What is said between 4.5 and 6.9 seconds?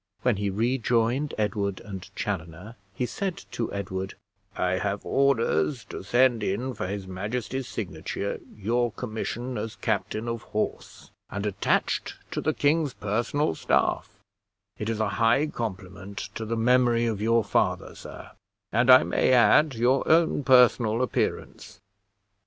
"I have orders to send in for